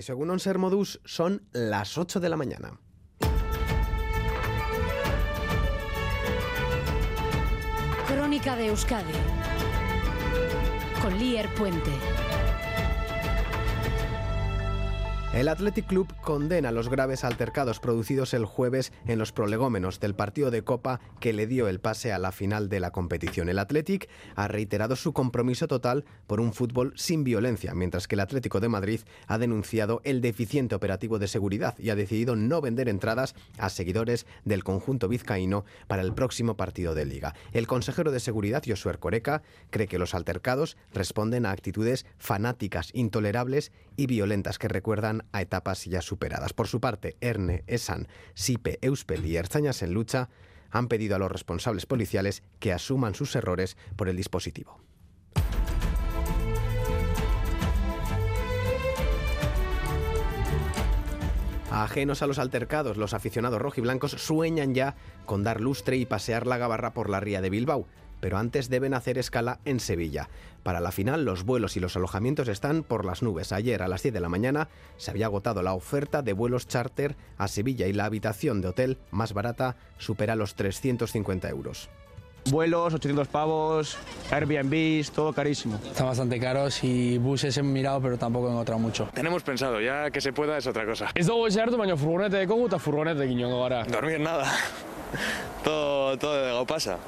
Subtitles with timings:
[0.00, 2.78] según un Ser Modus son las 8 de la mañana.
[8.06, 9.12] Crónica de Euskadi
[11.02, 11.90] con Lier Puente.
[15.34, 20.50] El Athletic Club condena los graves altercados producidos el jueves en los prolegómenos del partido
[20.50, 23.50] de Copa que le dio el pase a la final de la competición.
[23.50, 28.20] El Athletic ha reiterado su compromiso total por un fútbol sin violencia, mientras que el
[28.20, 32.88] Atlético de Madrid ha denunciado el deficiente operativo de seguridad y ha decidido no vender
[32.88, 37.34] entradas a seguidores del conjunto vizcaíno para el próximo partido de liga.
[37.52, 43.72] El consejero de seguridad, Josué Coreca, cree que los altercados responden a actitudes fanáticas, intolerables
[43.94, 46.52] y violentas que recuerdan a etapas ya superadas.
[46.52, 50.28] Por su parte, Erne, Esan, Sipe, Euspel y Erzañas en lucha
[50.70, 54.80] han pedido a los responsables policiales que asuman sus errores por el dispositivo.
[61.70, 66.56] Ajenos a los altercados, los aficionados rojiblancos sueñan ya con dar lustre y pasear la
[66.56, 67.86] gabarra por la ría de Bilbao
[68.20, 70.28] pero antes deben hacer escala en Sevilla.
[70.62, 73.52] Para la final, los vuelos y los alojamientos están por las nubes.
[73.52, 77.16] Ayer a las 10 de la mañana se había agotado la oferta de vuelos charter
[77.38, 81.88] a Sevilla y la habitación de hotel más barata supera los 350 euros.
[82.50, 83.98] Vuelos, 800 pavos,
[84.30, 85.78] Airbnb, todo carísimo.
[85.84, 89.08] Están bastante caros y buses he mirado, pero tampoco he encontrado mucho.
[89.12, 91.10] Tenemos pensado, ya que se pueda es otra cosa.
[91.14, 93.84] Ez dugu esertu, baina furgonete de eta furgonete inongo gara.
[93.84, 94.50] Dormir nada.
[95.64, 96.98] todo, todo de pasa.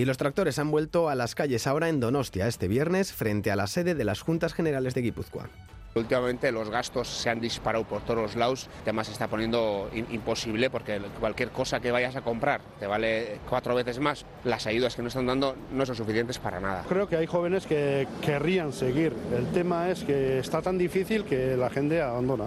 [0.00, 3.56] Y los tractores han vuelto a las calles ahora en Donostia este viernes frente a
[3.56, 5.50] la sede de las Juntas Generales de Guipúzcoa.
[5.94, 10.70] Últimamente los gastos se han disparado por todos los lados, además se está poniendo imposible
[10.70, 14.24] porque cualquier cosa que vayas a comprar te vale cuatro veces más.
[14.42, 16.82] Las ayudas que nos están dando no son suficientes para nada.
[16.88, 19.12] Creo que hay jóvenes que querrían seguir.
[19.36, 22.46] El tema es que está tan difícil que la gente abandona.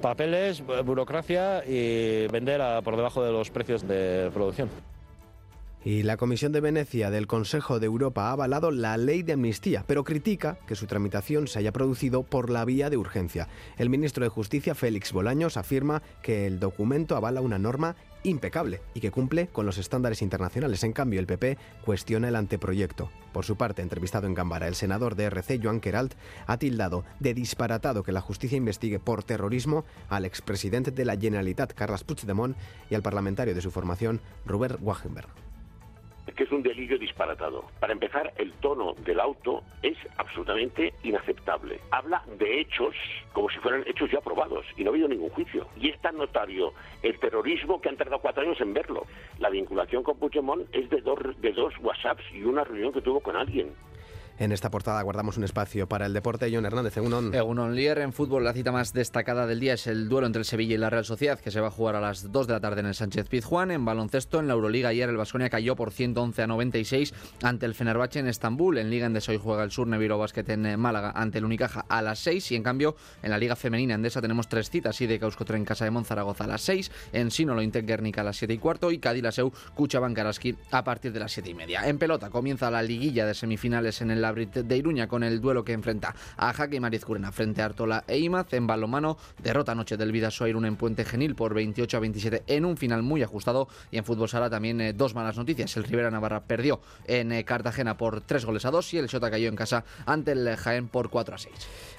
[0.00, 4.91] Papeles, burocracia y vender por debajo de los precios de producción.
[5.84, 9.84] Y la Comisión de Venecia del Consejo de Europa ha avalado la ley de amnistía,
[9.84, 13.48] pero critica que su tramitación se haya producido por la vía de urgencia.
[13.78, 19.00] El ministro de Justicia, Félix Bolaños, afirma que el documento avala una norma impecable y
[19.00, 20.84] que cumple con los estándares internacionales.
[20.84, 23.10] En cambio, el PP cuestiona el anteproyecto.
[23.32, 26.14] Por su parte, entrevistado en Gambara, el senador de RC, Joan Queralt,
[26.46, 31.72] ha tildado de disparatado que la justicia investigue por terrorismo al expresidente de la Generalitat,
[31.72, 32.56] Carles Puigdemont,
[32.88, 35.51] y al parlamentario de su formación, Robert Wagenberg
[36.34, 37.64] que es un delirio disparatado.
[37.80, 41.80] Para empezar, el tono del auto es absolutamente inaceptable.
[41.90, 42.94] Habla de hechos
[43.32, 45.66] como si fueran hechos ya aprobados y no ha habido ningún juicio.
[45.76, 46.72] Y es tan notario
[47.02, 49.06] el terrorismo que han tardado cuatro años en verlo.
[49.38, 53.20] La vinculación con Puigdemont es de dos, de dos WhatsApps y una reunión que tuvo
[53.20, 53.72] con alguien.
[54.42, 56.50] En esta portada guardamos un espacio para el deporte.
[56.52, 57.32] John Hernández, Egunon.
[57.32, 60.44] Egunon Lier, en fútbol la cita más destacada del día es el duelo entre el
[60.44, 62.58] Sevilla y la Real Sociedad, que se va a jugar a las 2 de la
[62.58, 63.70] tarde en el Sánchez Pizjuán.
[63.70, 67.14] En baloncesto, en la Euroliga ayer el Vasconia cayó por 111 a 96
[67.44, 68.78] ante el Fenerbahce en Estambul.
[68.78, 71.86] En Liga Endesa hoy juega el Sur Neviro Basket en eh, Málaga ante el Unicaja
[71.88, 75.06] a las 6 y en cambio en la Liga Femenina Endesa tenemos tres citas y
[75.06, 78.38] de Causcotre en casa de Monzaragoza a las 6, en Sinolo Intec Guernica a las
[78.38, 80.16] 7 y cuarto y Cadilaseu Cuchaban
[80.72, 81.88] a partir de las 7 y media.
[81.88, 85.72] En pelota comienza la liguilla de semifinales en el De Iruña con el duelo que
[85.72, 88.52] enfrenta a Jaque y Mariz Curena frente a Artola e Imaz.
[88.52, 92.64] En balomano, derrota anoche del Vidasoa Irún en Puente Genil por 28 a 27 en
[92.64, 93.68] un final muy ajustado.
[93.90, 95.76] Y en fútbol sala también eh, dos malas noticias.
[95.76, 99.30] El Rivera Navarra perdió en eh, Cartagena por 3 goles a 2 y el Shota
[99.30, 101.52] cayó en casa ante el Jaén por 4 a 6.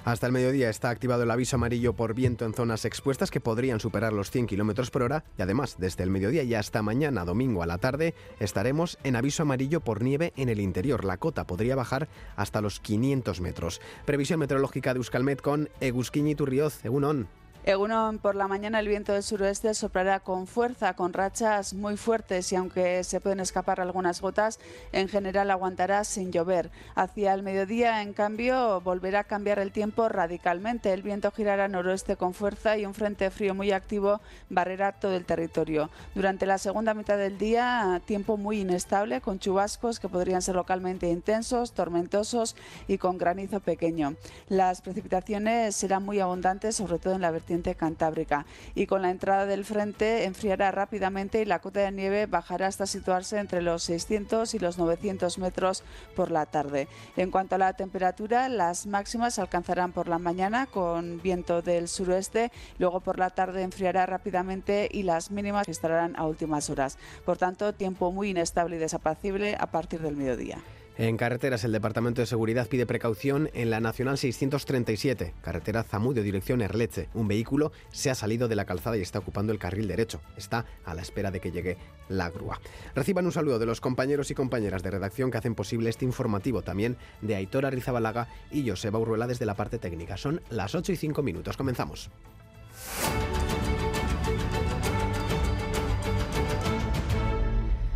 [0.05, 3.79] Hasta el mediodía está activado el aviso amarillo por viento en zonas expuestas que podrían
[3.79, 5.23] superar los 100 km por hora.
[5.37, 9.43] Y además, desde el mediodía y hasta mañana, domingo a la tarde, estaremos en aviso
[9.43, 11.05] amarillo por nieve en el interior.
[11.05, 13.81] La cota podría bajar hasta los 500 metros.
[14.05, 17.27] Previsión meteorológica de Euskalmet con Egusquiñi Turrioz, Egunon.
[17.65, 22.51] Egunon, por la mañana el viento del suroeste soplará con fuerza, con rachas muy fuertes
[22.51, 24.59] y aunque se pueden escapar algunas gotas,
[24.91, 26.71] en general aguantará sin llover.
[26.93, 30.91] Hacia el mediodía, en cambio, volverá a cambiar el tiempo radicalmente.
[30.91, 35.23] El viento girará noroeste con fuerza y un frente frío muy activo barrerá todo el
[35.23, 35.89] territorio.
[36.15, 41.09] Durante la segunda mitad del día, tiempo muy inestable, con chubascos que podrían ser localmente
[41.09, 42.57] intensos, tormentosos
[42.89, 44.15] y con granizo pequeño.
[44.49, 47.31] Las precipitaciones serán muy abundantes, sobre todo en la
[47.75, 48.45] cantábrica.
[48.75, 52.85] Y con la entrada del frente enfriará rápidamente y la cota de nieve bajará hasta
[52.85, 55.83] situarse entre los 600 y los 900 metros
[56.15, 56.87] por la tarde.
[57.15, 62.51] En cuanto a la temperatura, las máximas alcanzarán por la mañana con viento del suroeste,
[62.79, 66.97] luego por la tarde enfriará rápidamente y las mínimas estarán a últimas horas.
[67.25, 70.59] Por tanto, tiempo muy inestable y desapacible a partir del mediodía.
[70.95, 76.61] En carreteras, el Departamento de Seguridad pide precaución en la Nacional 637, carretera Zamudio, dirección
[76.61, 77.09] Erleche.
[77.15, 80.21] Un vehículo se ha salido de la calzada y está ocupando el carril derecho.
[80.37, 81.77] Está a la espera de que llegue
[82.09, 82.61] la grúa.
[82.93, 86.61] Reciban un saludo de los compañeros y compañeras de redacción que hacen posible este informativo,
[86.61, 90.17] también de Aitora Rizabalaga y Joseba Urruela desde la parte técnica.
[90.17, 91.57] Son las 8 y 5 minutos.
[91.57, 92.11] Comenzamos.